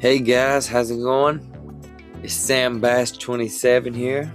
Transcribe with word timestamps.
Hey 0.00 0.18
guys, 0.18 0.66
how's 0.66 0.90
it 0.90 0.96
going? 0.96 1.44
It's 2.22 2.32
Sam 2.32 2.80
Bass 2.80 3.12
27 3.12 3.92
here. 3.92 4.32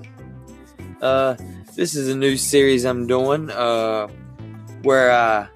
Uh, 1.01 1.35
this 1.75 1.95
is 1.95 2.07
a 2.07 2.15
new 2.15 2.37
series 2.37 2.85
I'm 2.85 3.07
doing 3.07 3.49
uh, 3.49 4.05
where 4.83 5.11
I 5.11 5.47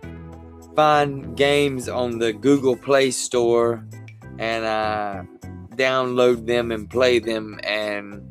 find 0.76 1.38
games 1.38 1.88
on 1.88 2.18
the 2.18 2.34
Google 2.34 2.76
Play 2.76 3.12
Store 3.12 3.86
and 4.40 4.66
I 4.66 5.28
download 5.76 6.48
them 6.48 6.72
and 6.72 6.90
play 6.90 7.20
them 7.20 7.60
and 7.64 8.28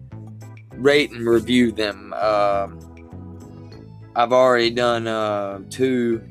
rate 0.72 1.12
and 1.12 1.24
review 1.24 1.70
them. 1.70 2.12
Uh, 2.16 2.70
I've 4.16 4.32
already 4.32 4.70
done 4.70 5.06
uh, 5.06 5.60
two 5.70 6.24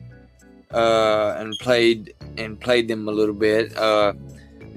uh, 0.71 1.35
and 1.37 1.53
played 1.61 2.15
and 2.37 2.59
played 2.59 2.89
them 2.89 3.07
a 3.07 3.11
little 3.11 3.33
bit. 3.33 3.77
Uh, 3.77 4.11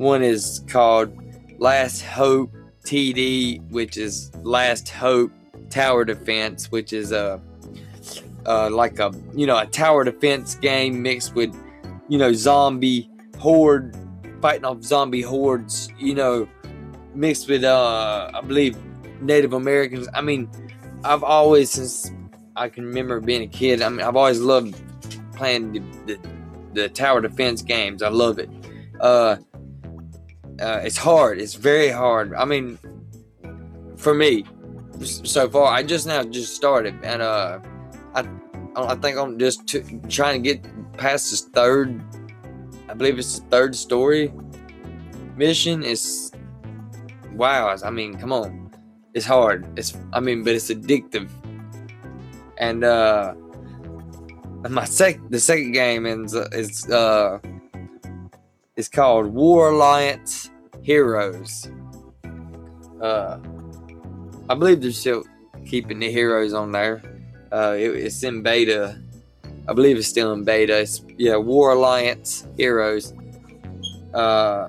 one 0.01 0.23
is 0.23 0.65
called 0.67 1.15
Last 1.59 2.01
Hope 2.01 2.51
TD, 2.85 3.71
which 3.71 3.99
is 3.99 4.35
Last 4.43 4.89
Hope 4.89 5.31
Tower 5.69 6.07
Defense, 6.07 6.73
which 6.73 6.95
is 6.95 7.13
a 7.13 7.39
uh, 8.47 8.71
like 8.71 8.99
a 8.99 9.13
you 9.35 9.47
know 9.47 9.59
a 9.59 9.67
tower 9.67 10.03
defense 10.05 10.55
game 10.55 11.03
mixed 11.03 11.35
with 11.35 11.55
you 12.09 12.17
know 12.17 12.33
zombie 12.33 13.11
horde 13.39 13.95
fighting 14.41 14.65
off 14.65 14.83
zombie 14.83 15.21
hordes. 15.21 15.91
You 15.99 16.15
know, 16.15 16.49
mixed 17.15 17.47
with 17.47 17.63
uh 17.63 18.31
I 18.33 18.41
believe 18.41 18.79
Native 19.21 19.53
Americans. 19.53 20.09
I 20.15 20.23
mean, 20.23 20.51
I've 21.05 21.23
always 21.23 21.71
since 21.71 22.11
I 22.57 22.71
can 22.71 22.87
remember 22.87 23.21
being 23.21 23.43
a 23.43 23.47
kid. 23.47 23.83
I 23.83 23.91
mean, 23.91 24.01
I've 24.01 24.17
always 24.17 24.41
loved 24.41 24.81
playing 25.37 25.73
the, 25.73 25.81
the, 26.07 26.29
the 26.73 26.89
tower 26.89 27.21
defense 27.21 27.61
games. 27.61 28.03
I 28.03 28.09
love 28.09 28.39
it. 28.39 28.49
Uh, 28.99 29.37
uh, 30.61 30.81
it's 30.85 30.97
hard. 30.97 31.41
It's 31.41 31.55
very 31.55 31.89
hard. 31.89 32.35
I 32.35 32.45
mean, 32.45 32.79
for 33.97 34.15
me, 34.15 34.45
so 35.03 35.49
far, 35.49 35.73
I 35.73 35.83
just 35.83 36.07
now 36.07 36.23
just 36.25 36.55
started, 36.55 36.95
and 37.03 37.23
uh, 37.23 37.59
I 38.15 38.25
I 38.77 38.95
think 38.97 39.19
I'm 39.19 39.39
just 39.39 39.67
t- 39.67 40.01
trying 40.09 40.43
to 40.43 40.55
get 40.55 40.63
past 40.97 41.31
this 41.31 41.43
third. 41.43 42.01
I 42.89 42.95
believe 42.95 43.19
it's 43.19 43.39
the 43.39 43.47
third 43.47 43.75
story 43.75 44.33
mission. 45.37 45.83
Is 45.83 46.33
wow. 47.33 47.75
I 47.83 47.91
mean, 47.91 48.19
come 48.19 48.33
on, 48.33 48.71
it's 49.15 49.27
hard. 49.27 49.67
It's 49.79 49.97
I 50.13 50.21
mean, 50.21 50.45
but 50.45 50.55
it's 50.55 50.71
addictive, 50.71 51.31
and 52.59 52.85
uh, 52.85 53.35
my 54.69 54.85
sec 54.85 55.19
the 55.31 55.41
second 55.41 55.73
game 55.73 56.05
is 56.05 56.35
is 56.35 56.89
uh 56.91 57.39
it's 58.77 58.89
called 58.89 59.27
War 59.27 59.71
Alliance 59.71 60.51
Heroes. 60.83 61.71
Uh, 63.01 63.39
I 64.49 64.55
believe 64.55 64.81
they're 64.81 64.93
still 64.93 65.25
keeping 65.67 65.99
the 65.99 66.11
heroes 66.11 66.53
on 66.53 66.73
there. 66.73 67.03
Uh, 67.53 67.75
it, 67.79 67.95
it's 67.97 68.23
in 68.23 68.43
beta. 68.43 69.01
I 69.69 69.73
believe 69.73 69.97
it's 69.97 70.09
still 70.09 70.33
in 70.33 70.45
beta. 70.45 70.81
It's 70.81 71.05
yeah, 71.19 71.37
War 71.37 71.73
Alliance 71.73 72.47
Heroes. 72.57 73.13
Uh, 74.15 74.69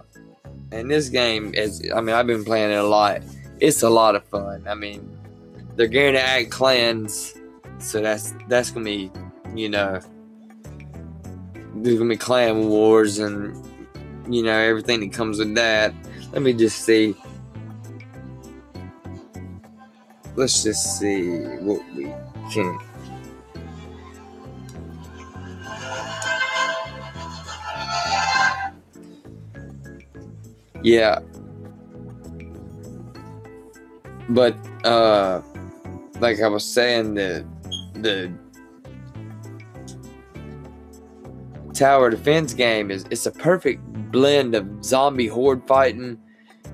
and 0.71 0.89
this 0.89 1.09
game 1.09 1.53
is. 1.53 1.89
I 1.93 2.01
mean, 2.01 2.15
I've 2.15 2.27
been 2.27 2.43
playing 2.45 2.71
it 2.71 2.75
a 2.75 2.83
lot. 2.83 3.21
It's 3.59 3.83
a 3.83 3.89
lot 3.89 4.15
of 4.15 4.23
fun. 4.25 4.65
I 4.67 4.75
mean, 4.75 5.17
they're 5.75 5.87
going 5.87 6.13
to 6.13 6.21
add 6.21 6.49
clans, 6.49 7.33
so 7.79 8.01
that's 8.01 8.33
that's 8.47 8.71
gonna 8.71 8.85
be, 8.85 9.11
you 9.55 9.69
know, 9.69 9.99
there's 11.75 11.97
gonna 11.97 12.09
be 12.09 12.17
clan 12.17 12.67
wars 12.67 13.19
and 13.19 13.55
you 14.31 14.43
know 14.43 14.57
everything 14.57 14.99
that 15.01 15.13
comes 15.13 15.39
with 15.39 15.55
that. 15.55 15.93
Let 16.31 16.41
me 16.41 16.53
just 16.53 16.79
see. 16.85 17.15
Let's 20.35 20.63
just 20.63 20.99
see 20.99 21.39
what 21.57 21.81
we 21.95 22.13
can. 22.51 22.79
Yeah. 30.83 31.19
But 34.29 34.55
uh 34.85 35.41
like 36.19 36.39
I 36.39 36.47
was 36.47 36.63
saying 36.63 37.15
the 37.15 37.45
the 37.95 38.31
tower 41.73 42.09
defense 42.09 42.53
game 42.53 42.91
is 42.91 43.05
it's 43.09 43.25
a 43.25 43.31
perfect 43.31 43.81
blend 44.11 44.55
of 44.55 44.83
zombie 44.83 45.27
horde 45.27 45.65
fighting 45.67 46.17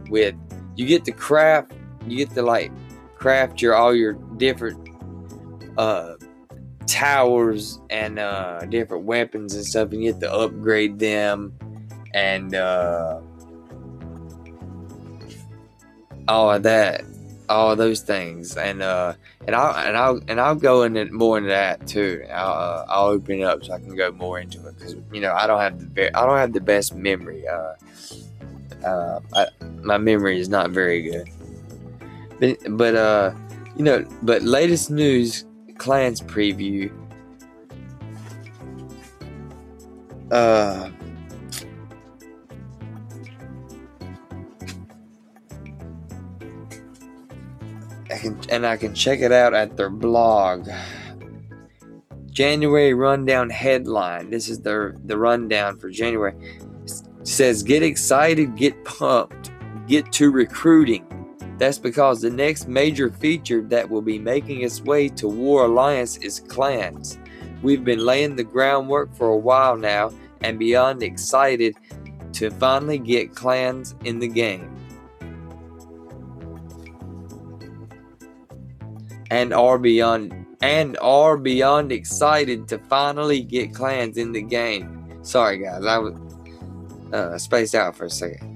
with 0.09 0.35
you 0.75 0.85
get 0.85 1.05
to 1.05 1.11
craft 1.11 1.71
you 2.05 2.17
get 2.17 2.29
to 2.33 2.41
like 2.41 2.71
craft 3.15 3.61
your 3.61 3.75
all 3.75 3.93
your 3.93 4.13
different 4.37 4.89
uh 5.77 6.13
towers 6.85 7.79
and 7.89 8.19
uh 8.19 8.61
different 8.69 9.03
weapons 9.03 9.53
and 9.55 9.65
stuff 9.65 9.91
and 9.91 10.03
you 10.03 10.11
get 10.11 10.21
to 10.21 10.31
upgrade 10.31 10.97
them 10.99 11.53
and 12.13 12.55
uh 12.55 13.19
all 16.27 16.51
of 16.51 16.63
that 16.63 17.03
all 17.49 17.71
of 17.71 17.77
those 17.77 18.01
things 18.01 18.57
and 18.57 18.81
uh 18.81 19.13
and 19.47 19.55
I'll 19.55 19.75
and 19.75 19.97
I'll 19.97 20.19
and 20.27 20.41
I'll 20.41 20.55
go 20.55 20.83
into 20.83 21.05
more 21.05 21.37
into 21.37 21.49
that 21.49 21.87
too. 21.87 22.23
I'll 22.31 22.51
uh, 22.51 22.85
I'll 22.89 23.07
open 23.07 23.39
it 23.39 23.43
up 23.43 23.63
so 23.63 23.73
I 23.73 23.79
can 23.79 23.95
go 23.95 24.11
more 24.11 24.39
into 24.39 24.66
it 24.66 24.66
because 24.87 25.13
you 25.13 25.21
know 25.21 25.33
I 25.33 25.47
don't 25.47 25.59
have 25.59 25.79
the 25.79 25.85
very, 25.85 26.13
I 26.13 26.25
don't 26.25 26.37
have 26.37 26.53
the 26.53 26.61
best 26.61 26.95
memory. 26.95 27.47
Uh, 27.47 27.73
uh, 28.85 29.19
I, 29.33 29.47
my 29.81 29.97
memory 29.97 30.39
is 30.39 30.49
not 30.49 30.71
very 30.71 31.01
good. 31.03 31.29
But 32.39 32.57
but 32.77 32.95
uh, 32.95 33.33
you 33.75 33.83
know, 33.83 34.05
but 34.21 34.43
latest 34.43 34.89
news, 34.91 35.45
clans 35.77 36.21
preview. 36.21 36.91
Uh. 40.31 40.91
I 48.09 48.19
can 48.19 48.39
and 48.49 48.65
I 48.65 48.77
can 48.77 48.95
check 48.95 49.19
it 49.19 49.31
out 49.31 49.53
at 49.53 49.77
their 49.77 49.89
blog. 49.89 50.69
January 52.37 52.93
rundown 52.93 53.49
headline. 53.49 54.29
This 54.29 54.47
is 54.47 54.59
their 54.59 54.95
the 55.05 55.17
rundown 55.17 55.79
for 55.79 55.89
January. 55.89 56.35
It 56.85 57.27
says 57.27 57.63
get 57.63 57.81
excited, 57.81 58.55
get 58.55 58.85
pumped, 58.85 59.49
get 59.87 60.11
to 60.11 60.29
recruiting. 60.29 61.03
That's 61.57 61.79
because 61.79 62.21
the 62.21 62.29
next 62.29 62.67
major 62.67 63.09
feature 63.09 63.63
that 63.69 63.89
will 63.89 64.03
be 64.03 64.19
making 64.19 64.61
its 64.61 64.81
way 64.81 65.09
to 65.17 65.27
War 65.27 65.65
Alliance 65.65 66.17
is 66.17 66.41
clans. 66.41 67.17
We've 67.63 67.83
been 67.83 68.05
laying 68.05 68.35
the 68.35 68.43
groundwork 68.43 69.15
for 69.15 69.29
a 69.29 69.35
while 69.35 69.75
now 69.75 70.11
and 70.41 70.59
beyond 70.59 71.01
excited 71.01 71.75
to 72.33 72.51
finally 72.51 72.99
get 72.99 73.33
clans 73.33 73.95
in 74.03 74.19
the 74.19 74.27
game. 74.27 74.77
and 79.29 79.53
are 79.53 79.77
beyond 79.77 80.36
and 80.61 80.97
are 80.99 81.37
beyond 81.37 81.91
excited 81.91 82.67
to 82.67 82.77
finally 82.77 83.41
get 83.41 83.73
clans 83.73 84.17
in 84.17 84.31
the 84.31 84.41
game. 84.41 85.23
Sorry 85.23 85.59
guys, 85.59 85.85
I 85.85 85.97
was 85.97 86.15
uh, 87.13 87.37
spaced 87.37 87.75
out 87.75 87.95
for 87.95 88.05
a 88.05 88.09
second. 88.09 88.55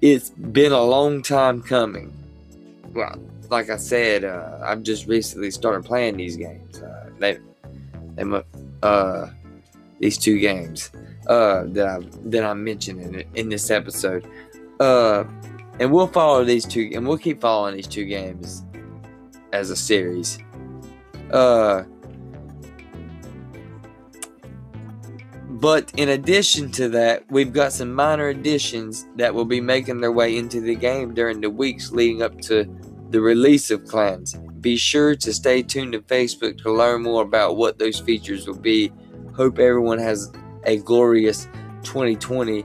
It's 0.00 0.30
been 0.30 0.72
a 0.72 0.82
long 0.82 1.22
time 1.22 1.62
coming. 1.62 2.12
Well, 2.94 3.18
like 3.50 3.68
I 3.70 3.76
said, 3.76 4.24
uh, 4.24 4.58
I've 4.62 4.82
just 4.82 5.06
recently 5.06 5.50
started 5.50 5.84
playing 5.84 6.16
these 6.16 6.36
games. 6.36 6.80
Uh, 6.80 7.10
they, 7.18 7.38
they, 8.16 8.42
uh, 8.82 9.28
these 9.98 10.16
two 10.16 10.38
games 10.38 10.90
uh, 11.26 11.64
that 11.66 11.86
I 11.86 12.00
that 12.26 12.44
I'm 12.44 12.64
mentioning 12.64 13.24
in 13.34 13.48
this 13.50 13.70
episode. 13.70 14.26
Uh, 14.80 15.24
and 15.78 15.92
we'll 15.92 16.06
follow 16.06 16.44
these 16.44 16.64
two, 16.64 16.90
and 16.94 17.06
we'll 17.06 17.18
keep 17.18 17.40
following 17.40 17.76
these 17.76 17.86
two 17.86 18.06
games 18.06 18.62
as 19.52 19.70
a 19.70 19.76
series. 19.76 20.38
Uh, 21.30 21.84
but 25.60 25.92
in 25.96 26.10
addition 26.10 26.70
to 26.72 26.88
that, 26.88 27.24
we've 27.30 27.52
got 27.52 27.72
some 27.72 27.92
minor 27.92 28.28
additions 28.28 29.06
that 29.16 29.34
will 29.34 29.44
be 29.44 29.60
making 29.60 30.00
their 30.00 30.12
way 30.12 30.36
into 30.36 30.60
the 30.60 30.74
game 30.74 31.12
during 31.12 31.40
the 31.40 31.50
weeks 31.50 31.92
leading 31.92 32.22
up 32.22 32.40
to 32.42 32.64
the 33.10 33.20
release 33.20 33.70
of 33.70 33.84
Clans. 33.84 34.34
Be 34.60 34.76
sure 34.76 35.14
to 35.16 35.32
stay 35.32 35.62
tuned 35.62 35.92
to 35.92 36.00
Facebook 36.00 36.58
to 36.62 36.72
learn 36.72 37.02
more 37.02 37.22
about 37.22 37.56
what 37.56 37.78
those 37.78 37.98
features 37.98 38.46
will 38.46 38.58
be. 38.58 38.92
Hope 39.34 39.58
everyone 39.58 39.98
has 39.98 40.32
a 40.64 40.78
glorious 40.78 41.46
2020. 41.82 42.64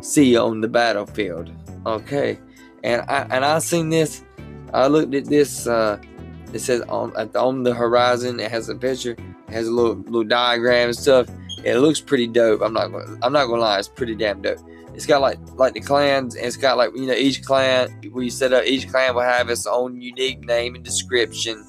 See 0.00 0.32
you 0.32 0.40
on 0.40 0.60
the 0.60 0.68
battlefield. 0.68 1.50
Okay, 1.86 2.38
and 2.82 3.02
I 3.08 3.26
and 3.30 3.44
I 3.44 3.58
seen 3.58 3.90
this. 3.90 4.24
I 4.72 4.86
looked 4.86 5.14
at 5.14 5.26
this. 5.26 5.66
Uh, 5.66 5.98
it 6.54 6.60
says 6.60 6.82
on 6.82 7.12
on 7.34 7.64
the 7.64 7.74
horizon. 7.74 8.38
It 8.38 8.48
has 8.50 8.68
a 8.68 8.76
picture. 8.76 9.16
It 9.48 9.52
has 9.52 9.66
a 9.66 9.72
little 9.72 9.96
little 9.96 10.22
diagram 10.22 10.88
and 10.88 10.96
stuff. 10.96 11.28
It 11.64 11.78
looks 11.78 12.00
pretty 12.00 12.28
dope. 12.28 12.62
I'm 12.62 12.72
not 12.72 12.92
gonna 12.92 13.18
I'm 13.22 13.32
not 13.32 13.46
gonna 13.46 13.60
lie. 13.60 13.80
It's 13.80 13.88
pretty 13.88 14.14
damn 14.14 14.40
dope. 14.40 14.60
it's 14.94 15.04
got 15.04 15.20
like 15.20 15.38
like 15.56 15.74
the 15.74 15.80
clans, 15.80 16.36
and 16.36 16.46
it's 16.46 16.56
got 16.56 16.76
like 16.76 16.90
you 16.94 17.06
know 17.06 17.14
each 17.14 17.42
clan 17.42 17.98
you 18.02 18.30
set 18.30 18.52
up 18.52 18.64
each 18.64 18.88
clan 18.88 19.16
will 19.16 19.22
have 19.22 19.50
its 19.50 19.66
own 19.66 20.00
unique 20.00 20.44
name 20.44 20.76
and 20.76 20.84
description. 20.84 21.64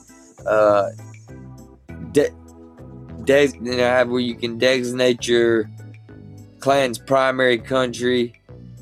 Uh, 0.46 0.92
de- 2.12 2.30
you 3.26 3.60
know, 3.60 3.78
have 3.78 4.10
where 4.10 4.20
you 4.20 4.36
can 4.36 4.60
designate 4.60 5.28
your 5.28 5.68
clan's 6.60 7.00
primary 7.00 7.58
country. 7.58 8.40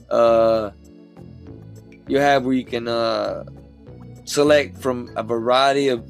Uh, 0.10 0.72
you 2.10 2.18
have 2.18 2.44
where 2.44 2.54
you 2.54 2.66
can 2.66 2.90
uh 2.90 3.46
select 4.26 4.78
from 4.78 5.12
a 5.16 5.24
variety 5.24 5.88
of 5.90 6.02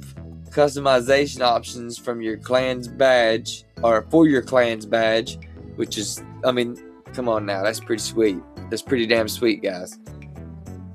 customization 0.49 1.41
options 1.41 1.97
from 1.97 2.21
your 2.21 2.37
clan's 2.37 2.87
badge 2.87 3.65
or 3.81 4.05
for 4.09 4.27
your 4.27 4.41
clan's 4.41 4.85
badge, 4.85 5.39
which 5.75 5.97
is, 5.97 6.23
I 6.45 6.51
mean, 6.51 6.77
come 7.13 7.27
on 7.27 7.45
now, 7.45 7.63
that's 7.63 7.79
pretty 7.79 8.01
sweet. 8.01 8.37
That's 8.69 8.81
pretty 8.81 9.05
damn 9.05 9.27
sweet, 9.27 9.61
guys. 9.61 9.99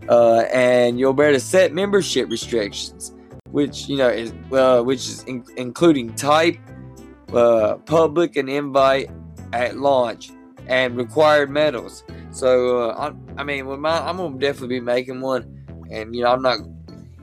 Uh, 0.09 0.45
and 0.53 0.99
you'll 0.99 1.13
be 1.13 1.25
able 1.25 1.35
to 1.35 1.41
set 1.41 1.73
membership 1.73 2.31
restrictions, 2.31 3.13
which 3.51 3.89
you 3.89 3.97
know 3.99 4.09
is 4.09 4.33
uh, 4.53 4.83
which 4.83 5.01
is 5.01 5.23
in- 5.25 5.45
including 5.57 6.15
type, 6.15 6.57
uh, 7.35 7.77
public, 7.85 8.37
and 8.37 8.49
invite 8.49 9.11
at 9.53 9.77
launch, 9.77 10.31
and 10.67 10.97
required 10.97 11.51
medals. 11.51 12.05
So 12.31 12.91
uh, 12.91 13.13
I, 13.13 13.41
I 13.41 13.45
mean, 13.45 13.67
with 13.67 13.81
my, 13.81 14.01
I'm 14.01 14.17
gonna 14.17 14.39
definitely 14.39 14.81
be 14.81 14.81
making 14.81 15.21
one, 15.21 15.67
and 15.91 16.15
you 16.15 16.23
know, 16.23 16.33
I'm 16.33 16.43
not, 16.43 16.61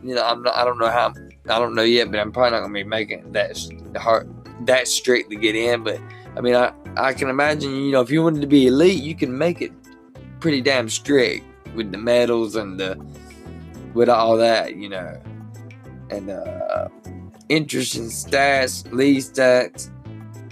you 0.04 0.16
know, 0.16 0.24
I'm 0.24 0.44
not, 0.44 0.56
I 0.56 0.64
don't 0.64 0.78
know 0.78 0.90
how, 0.90 1.14
I 1.50 1.60
don't 1.60 1.76
know 1.76 1.84
yet, 1.84 2.12
but 2.12 2.20
I'm 2.20 2.32
probably 2.32 2.52
not 2.52 2.62
gonna 2.62 2.74
be 2.74 2.84
making 2.84 3.32
that 3.34 3.58
hard, 3.98 4.30
that 4.66 4.88
strict 4.88 5.30
to 5.32 5.36
get 5.36 5.56
in. 5.56 5.84
But 5.84 6.00
I 6.36 6.42
mean, 6.42 6.56
I, 6.56 6.72
I 6.98 7.14
can 7.14 7.30
imagine, 7.30 7.72
you 7.76 7.92
know, 7.92 8.02
if 8.02 8.10
you 8.10 8.24
wanted 8.24 8.42
to 8.42 8.48
be 8.48 8.68
elite, 8.68 9.02
you 9.02 9.16
can 9.16 9.38
make 9.38 9.62
it 9.62 9.72
pretty 10.40 10.62
damn 10.62 10.90
strict 10.90 11.46
with 11.76 11.92
the 11.92 11.98
medals 11.98 12.56
and 12.56 12.80
the, 12.80 13.00
with 13.94 14.10
all 14.10 14.38
that, 14.38 14.76
you 14.76 14.90
know, 14.90 15.22
and 16.10 16.30
uh, 16.30 16.90
interest 17.50 17.96
in 17.96 18.04
stats, 18.04 18.92
lead 18.92 19.22
stats. 19.22 19.90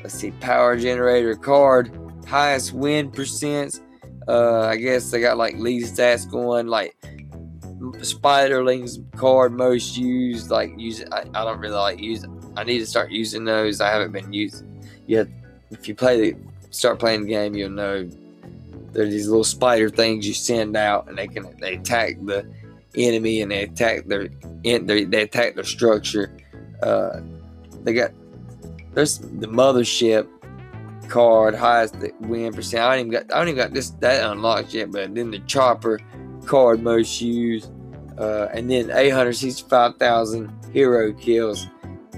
Let's 0.02 0.16
see, 0.16 0.32
power 0.32 0.78
generator 0.78 1.36
card, 1.36 1.92
highest 2.28 2.74
win 2.74 3.12
percents. 3.12 3.80
Uh, 4.28 4.62
I 4.62 4.78
guess 4.78 5.12
they 5.12 5.20
got 5.20 5.38
like 5.38 5.56
lead 5.58 5.84
stats 5.84 6.30
going, 6.30 6.68
like 6.68 6.96
Spiderling's 7.92 9.00
card 9.16 9.54
most 9.54 9.98
used. 9.98 10.50
Like 10.50 10.74
using, 10.78 11.12
I, 11.14 11.22
I 11.34 11.44
don't 11.44 11.60
really 11.60 11.76
like 11.76 12.00
using. 12.00 12.54
I 12.56 12.64
need 12.64 12.80
to 12.80 12.86
start 12.86 13.12
using 13.12 13.46
those. 13.46 13.82
I 13.82 13.90
haven't 13.90 14.12
been 14.12 14.32
using 14.32 14.86
yet. 15.08 15.28
If 15.72 15.88
you 15.88 15.96
play 15.96 16.32
the 16.32 16.38
start 16.70 17.00
playing 17.00 17.24
the 17.24 17.30
game, 17.30 17.56
you'll 17.56 17.70
know 17.70 18.10
there's 18.92 19.10
these 19.12 19.28
little 19.28 19.44
spider 19.44 19.90
things 19.90 20.28
you 20.28 20.34
send 20.34 20.78
out, 20.78 21.10
and 21.10 21.18
they 21.18 21.28
can 21.28 21.56
they 21.60 21.76
attack 21.76 22.18
the 22.24 22.46
enemy 22.96 23.42
and 23.42 23.52
they 23.52 23.64
attack 23.64 24.06
their 24.06 24.30
they, 24.64 25.04
they 25.04 25.24
attack 25.24 25.56
their 25.56 25.64
structure. 25.64 26.36
Uh, 26.82 27.22
they 27.84 27.94
got 27.94 28.12
there's 28.94 29.18
the 29.18 29.48
mothership 29.48 30.28
card, 31.10 31.56
highest 31.56 31.96
win 32.22 32.54
percent. 32.54 32.84
I 32.84 32.96
don't 32.96 33.08
even 33.08 33.12
got 33.12 33.34
I 33.34 33.40
don't 33.40 33.50
even 33.50 33.58
got 33.58 33.74
this 33.74 33.90
that 34.00 34.30
unlocked 34.30 34.74
yet, 34.74 34.92
but 34.92 35.14
then 35.16 35.32
the 35.32 35.40
chopper 35.40 36.00
card 36.46 36.84
most 36.84 37.22
used, 37.22 37.72
uh, 38.18 38.48
and 38.54 38.70
then 38.70 38.90
865,000 38.92 40.52
hero 40.72 41.14
kills. 41.14 41.68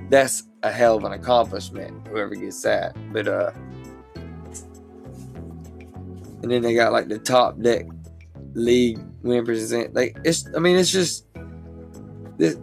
That's 0.09 0.43
a 0.63 0.71
hell 0.71 0.97
of 0.97 1.03
an 1.03 1.13
accomplishment. 1.13 2.07
Whoever 2.07 2.35
gets 2.35 2.61
that, 2.63 2.95
but 3.11 3.27
uh, 3.27 3.51
and 6.45 6.51
then 6.51 6.61
they 6.61 6.75
got 6.75 6.91
like 6.91 7.07
the 7.07 7.17
top 7.17 7.59
deck 7.59 7.87
league 8.53 8.99
win 9.23 9.45
percent. 9.45 9.95
Like 9.95 10.17
it's 10.23 10.47
I 10.55 10.59
mean 10.59 10.77
it's 10.77 10.91
just 10.91 11.25
this 12.37 12.55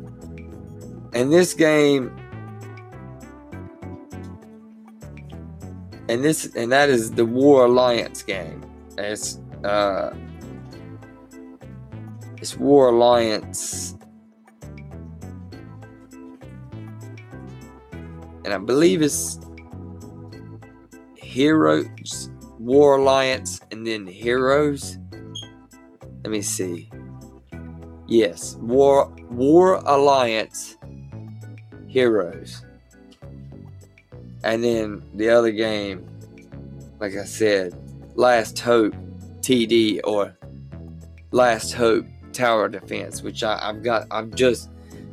and 1.12 1.32
this 1.32 1.52
game 1.54 2.16
and 6.08 6.24
this 6.24 6.54
and 6.54 6.70
that 6.70 6.90
is 6.90 7.10
the 7.10 7.24
War 7.24 7.64
Alliance 7.64 8.22
game. 8.22 8.62
It's 8.96 9.40
uh 9.64 10.14
it's 12.42 12.56
War 12.56 12.88
Alliance 12.88 13.96
and 18.44 18.52
I 18.52 18.58
believe 18.58 19.00
it's 19.00 19.38
Heroes 21.14 22.30
War 22.58 22.96
Alliance 22.96 23.60
and 23.70 23.86
then 23.86 24.08
Heroes. 24.08 24.98
Let 26.22 26.30
me 26.30 26.42
see. 26.42 26.90
Yes, 28.08 28.56
War 28.56 29.08
War 29.30 29.76
Alliance 29.86 30.76
Heroes. 31.86 32.64
And 34.42 34.64
then 34.64 35.02
the 35.14 35.28
other 35.28 35.52
game, 35.52 36.04
like 36.98 37.12
I 37.16 37.24
said, 37.24 37.72
Last 38.16 38.58
Hope 38.58 38.94
TD 39.42 40.00
or 40.02 40.36
Last 41.30 41.72
Hope 41.72 42.06
Tower 42.32 42.68
Defense, 42.68 43.22
which 43.22 43.42
I, 43.42 43.58
have 43.58 43.82
got. 43.82 44.06
I've 44.10 44.34
just 44.34 44.70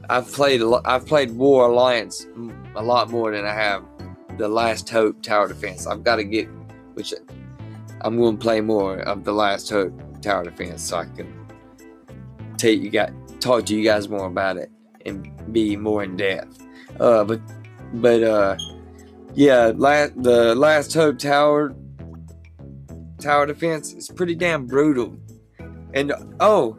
I've 0.09 0.31
played 0.31 0.61
I've 0.85 1.05
played 1.05 1.31
War 1.31 1.67
Alliance 1.67 2.27
a 2.75 2.83
lot 2.83 3.09
more 3.09 3.31
than 3.31 3.45
I 3.45 3.53
have 3.53 3.83
the 4.37 4.47
Last 4.47 4.89
Hope 4.89 5.21
Tower 5.21 5.47
Defense. 5.47 5.85
I've 5.85 6.03
got 6.03 6.17
to 6.17 6.23
get 6.23 6.47
which 6.93 7.13
I'm 8.01 8.17
going 8.17 8.37
to 8.37 8.41
play 8.41 8.61
more 8.61 8.99
of 8.99 9.23
the 9.23 9.33
Last 9.33 9.69
Hope 9.69 9.93
Tower 10.21 10.43
Defense 10.43 10.83
so 10.83 10.97
I 10.97 11.05
can 11.05 11.33
tell 12.57 12.71
you 12.71 12.89
got 12.89 13.11
talk 13.39 13.65
to 13.67 13.75
you 13.75 13.83
guys 13.83 14.09
more 14.09 14.25
about 14.25 14.57
it 14.57 14.69
and 15.05 15.31
be 15.53 15.75
more 15.75 16.03
in 16.03 16.17
depth. 16.17 16.65
Uh, 16.99 17.23
but 17.23 17.41
but 17.93 18.23
uh, 18.23 18.57
yeah, 19.33 19.71
last, 19.75 20.21
the 20.21 20.55
Last 20.55 20.93
Hope 20.93 21.19
Tower 21.19 21.75
Tower 23.19 23.45
Defense 23.45 23.93
is 23.93 24.09
pretty 24.09 24.35
damn 24.35 24.65
brutal. 24.65 25.17
And 25.93 26.13
oh, 26.39 26.77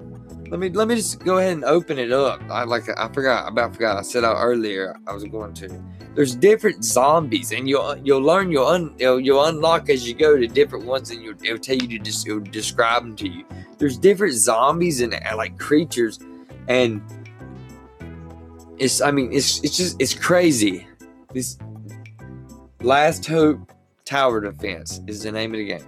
let 0.51 0.59
me 0.59 0.69
let 0.71 0.89
me 0.89 0.97
just 0.97 1.21
go 1.21 1.39
ahead 1.39 1.53
and 1.53 1.65
open 1.65 1.97
it 1.97 2.11
up. 2.11 2.43
I 2.51 2.65
like 2.65 2.89
I 2.99 3.09
forgot 3.13 3.49
about 3.49 3.75
forgot 3.75 3.97
I 3.97 4.03
said 4.03 4.25
out 4.25 4.37
earlier 4.39 4.97
I 5.07 5.13
was 5.13 5.25
going 5.25 5.55
to. 5.55 5.83
There's 6.17 6.35
different 6.35 6.85
zombies, 6.85 7.53
and 7.53 7.69
you'll 7.69 7.97
you'll 7.99 8.21
learn 8.21 8.51
you'll 8.51 8.67
un, 8.67 8.93
you'll, 8.99 9.21
you'll 9.21 9.45
unlock 9.45 9.89
as 9.89 10.09
you 10.09 10.15
go 10.15 10.37
to 10.37 10.49
different 10.49 10.87
ones, 10.87 11.13
and 11.13 11.23
you'll, 11.23 11.37
it'll 11.45 11.59
tell 11.59 11.77
you 11.77 11.87
to 11.87 11.99
just 12.01 12.27
it'll 12.27 12.41
describe 12.41 13.05
them 13.05 13.15
to 13.17 13.29
you. 13.29 13.45
There's 13.79 13.97
different 13.97 14.35
zombies 14.35 15.01
and 15.01 15.13
like 15.37 15.57
creatures, 15.57 16.19
and 16.67 17.01
it's 18.79 19.01
I 19.01 19.13
mean 19.13 19.33
it's 19.33 19.63
it's 19.63 19.77
just 19.77 20.03
it's 20.03 20.15
crazy. 20.15 20.85
This 21.33 21.59
Last 22.83 23.25
Hope 23.27 23.73
Tower 24.05 24.41
Defense 24.41 25.01
is 25.07 25.23
the 25.23 25.31
name 25.31 25.55
of 25.55 25.59
the 25.59 25.67
game. 25.67 25.87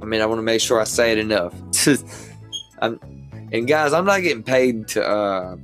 I 0.00 0.04
mean, 0.04 0.20
I 0.20 0.26
want 0.26 0.38
to 0.38 0.42
make 0.42 0.60
sure 0.60 0.80
I 0.80 0.84
say 0.84 1.10
it 1.10 1.18
enough. 1.18 1.54
I'm, 2.82 3.00
and 3.52 3.66
guys, 3.66 3.92
I'm 3.92 4.04
not 4.04 4.22
getting 4.22 4.42
paid 4.42 4.88
to 4.88 5.06
uh, 5.06 5.56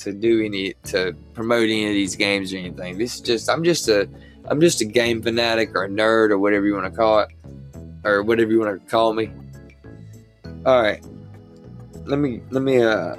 to 0.00 0.12
do 0.12 0.44
any 0.44 0.74
to 0.84 1.14
promote 1.32 1.64
any 1.64 1.86
of 1.86 1.92
these 1.92 2.16
games 2.16 2.52
or 2.52 2.58
anything. 2.58 2.98
This 2.98 3.14
is 3.14 3.20
just 3.20 3.48
I'm 3.48 3.62
just 3.62 3.88
a 3.88 4.08
I'm 4.46 4.60
just 4.60 4.80
a 4.80 4.84
game 4.84 5.22
fanatic 5.22 5.74
or 5.74 5.84
a 5.84 5.88
nerd 5.88 6.30
or 6.30 6.38
whatever 6.38 6.66
you 6.66 6.74
want 6.74 6.92
to 6.92 6.96
call 6.96 7.20
it 7.20 7.28
or 8.04 8.22
whatever 8.22 8.50
you 8.50 8.60
want 8.60 8.82
to 8.82 8.90
call 8.90 9.14
me. 9.14 9.30
All 10.66 10.82
right, 10.82 11.02
let 12.04 12.18
me 12.18 12.42
let 12.50 12.62
me 12.62 12.82
uh. 12.82 13.16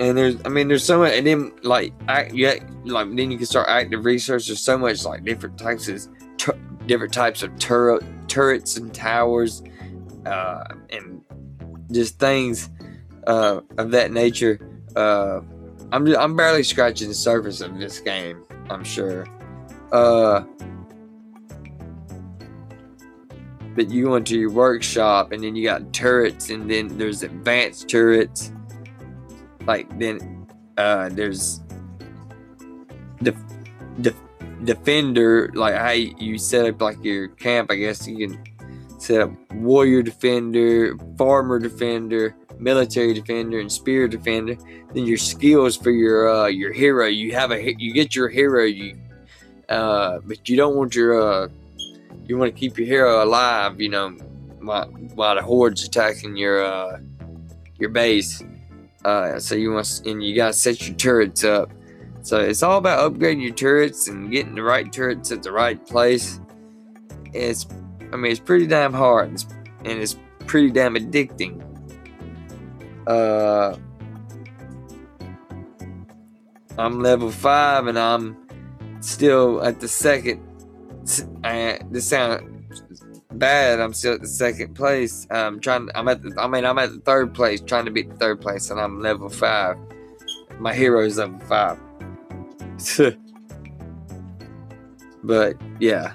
And 0.00 0.16
there's, 0.16 0.36
I 0.46 0.48
mean, 0.48 0.66
there's 0.66 0.82
so 0.82 1.00
much, 1.00 1.12
and 1.12 1.26
then 1.26 1.52
like, 1.62 1.92
act, 2.08 2.32
yeah, 2.32 2.54
like 2.86 3.14
then 3.14 3.30
you 3.30 3.36
can 3.36 3.44
start 3.44 3.68
active 3.68 4.06
research. 4.06 4.46
There's 4.46 4.62
so 4.62 4.78
much 4.78 5.04
like 5.04 5.24
different 5.24 5.58
types 5.58 5.88
of, 5.88 6.08
tur- 6.38 6.58
different 6.86 7.12
types 7.12 7.42
of 7.42 7.56
turret 7.58 8.02
turrets 8.26 8.78
and 8.78 8.94
towers, 8.94 9.62
uh, 10.24 10.64
and 10.88 11.22
just 11.92 12.18
things 12.18 12.70
uh, 13.26 13.60
of 13.76 13.90
that 13.90 14.10
nature. 14.10 14.58
Uh, 14.96 15.42
I'm 15.92 16.06
just, 16.06 16.18
I'm 16.18 16.34
barely 16.34 16.62
scratching 16.62 17.08
the 17.08 17.14
surface 17.14 17.60
of 17.60 17.78
this 17.78 18.00
game. 18.00 18.42
I'm 18.70 18.84
sure. 18.84 19.26
Uh, 19.92 20.44
but 23.74 23.90
you 23.90 24.04
go 24.04 24.14
into 24.14 24.38
your 24.38 24.50
workshop, 24.50 25.32
and 25.32 25.44
then 25.44 25.54
you 25.54 25.64
got 25.64 25.92
turrets, 25.92 26.48
and 26.48 26.70
then 26.70 26.96
there's 26.96 27.22
advanced 27.22 27.90
turrets. 27.90 28.50
Like 29.70 29.86
then, 30.00 30.48
uh, 30.78 31.10
there's 31.12 31.60
the 33.20 33.32
defender, 34.64 35.52
like 35.54 35.76
how 35.76 35.92
you 35.92 36.38
set 36.38 36.66
up 36.66 36.82
like 36.82 36.98
your 37.04 37.28
camp. 37.28 37.70
I 37.70 37.76
guess 37.76 38.08
you 38.08 38.26
can 38.26 38.42
set 38.98 39.20
up 39.20 39.30
warrior 39.52 40.02
defender, 40.02 40.98
farmer 41.16 41.60
defender, 41.60 42.34
military 42.58 43.14
defender 43.14 43.60
and 43.60 43.70
spear 43.70 44.08
defender. 44.08 44.56
Then 44.92 45.06
your 45.06 45.18
skills 45.18 45.76
for 45.76 45.92
your 45.92 46.28
uh, 46.28 46.46
your 46.48 46.72
hero. 46.72 47.06
You 47.06 47.32
have 47.36 47.52
a 47.52 47.72
you 47.78 47.94
get 47.94 48.16
your 48.16 48.28
hero. 48.28 48.64
You 48.64 48.98
uh, 49.68 50.18
but 50.24 50.48
you 50.48 50.56
don't 50.56 50.74
want 50.74 50.96
your 50.96 51.12
uh, 51.14 51.48
you 52.26 52.36
want 52.36 52.52
to 52.52 52.58
keep 52.58 52.76
your 52.76 52.88
hero 52.88 53.22
alive. 53.22 53.80
You 53.80 53.90
know, 53.90 54.08
while, 54.62 54.88
while 55.14 55.36
the 55.36 55.42
horde's 55.42 55.84
attacking 55.84 56.36
your 56.36 56.64
uh, 56.64 56.98
your 57.78 57.90
base. 57.90 58.42
Uh, 59.04 59.38
so 59.38 59.54
you 59.54 59.72
want 59.72 60.02
and 60.04 60.22
you 60.22 60.34
gotta 60.34 60.52
set 60.52 60.86
your 60.86 60.96
turrets 60.96 61.44
up. 61.44 61.70
So 62.22 62.38
it's 62.38 62.62
all 62.62 62.78
about 62.78 63.12
upgrading 63.12 63.42
your 63.42 63.54
turrets 63.54 64.08
and 64.08 64.30
getting 64.30 64.54
the 64.54 64.62
right 64.62 64.92
turrets 64.92 65.32
at 65.32 65.42
the 65.42 65.52
right 65.52 65.84
place. 65.86 66.40
It's, 67.32 67.66
I 68.12 68.16
mean, 68.16 68.30
it's 68.30 68.40
pretty 68.40 68.66
damn 68.66 68.92
hard, 68.92 69.32
it's, 69.32 69.46
and 69.84 69.98
it's 70.00 70.16
pretty 70.46 70.70
damn 70.70 70.96
addicting. 70.96 71.64
Uh, 73.06 73.76
I'm 76.76 77.00
level 77.00 77.30
five, 77.30 77.86
and 77.86 77.98
I'm 77.98 78.36
still 79.00 79.62
at 79.62 79.80
the 79.80 79.88
second. 79.88 80.42
I, 81.42 81.80
this 81.90 82.08
sounds 82.08 82.59
bad. 83.32 83.80
I'm 83.80 83.92
still 83.92 84.14
at 84.14 84.20
the 84.20 84.28
second 84.28 84.74
place. 84.74 85.26
I'm 85.30 85.60
trying. 85.60 85.88
I'm 85.94 86.08
at. 86.08 86.22
The, 86.22 86.34
I 86.38 86.46
mean, 86.46 86.64
I'm 86.64 86.78
at 86.78 86.92
the 86.92 87.00
third 87.00 87.34
place, 87.34 87.60
trying 87.60 87.84
to 87.84 87.90
beat 87.90 88.10
the 88.10 88.16
third 88.16 88.40
place, 88.40 88.70
and 88.70 88.80
I'm 88.80 89.00
level 89.00 89.28
five. 89.28 89.76
My 90.58 90.74
hero's 90.74 91.18
level 91.18 91.38
five. 91.40 91.78
but 95.24 95.56
yeah, 95.78 96.12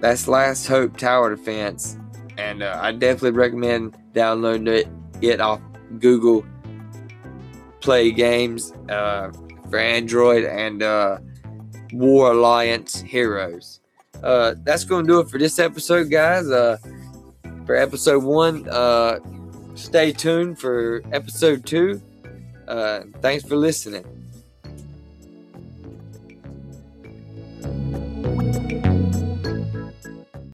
that's 0.00 0.28
Last 0.28 0.66
Hope 0.66 0.96
Tower 0.96 1.34
Defense, 1.34 1.98
and 2.38 2.62
uh, 2.62 2.78
I 2.80 2.92
definitely 2.92 3.32
recommend 3.32 3.96
downloading 4.12 4.68
it, 4.68 4.88
it 5.20 5.40
off 5.40 5.60
Google 5.98 6.44
Play 7.80 8.10
Games 8.12 8.72
uh, 8.88 9.30
for 9.68 9.78
Android 9.78 10.44
and 10.44 10.82
uh, 10.82 11.18
War 11.92 12.32
Alliance 12.32 13.00
Heroes. 13.00 13.80
Uh, 14.22 14.54
that's 14.62 14.84
going 14.84 15.06
to 15.06 15.12
do 15.12 15.20
it 15.20 15.28
for 15.28 15.38
this 15.38 15.58
episode, 15.58 16.10
guys. 16.10 16.48
Uh, 16.48 16.78
for 17.66 17.74
episode 17.74 18.22
one, 18.22 18.68
uh, 18.68 19.18
stay 19.74 20.12
tuned 20.12 20.58
for 20.58 21.02
episode 21.12 21.64
two. 21.66 22.00
Uh, 22.68 23.02
thanks 23.20 23.44
for 23.44 23.56
listening. 23.56 24.23